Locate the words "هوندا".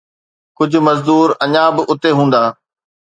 2.17-2.41